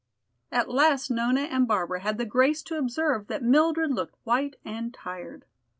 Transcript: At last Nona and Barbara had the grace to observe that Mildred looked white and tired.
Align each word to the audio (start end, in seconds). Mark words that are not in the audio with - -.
At 0.51 0.67
last 0.67 1.11
Nona 1.11 1.41
and 1.41 1.67
Barbara 1.67 1.99
had 1.99 2.17
the 2.17 2.25
grace 2.25 2.63
to 2.63 2.75
observe 2.79 3.27
that 3.27 3.43
Mildred 3.43 3.93
looked 3.93 4.15
white 4.23 4.55
and 4.65 4.91
tired. 4.91 5.45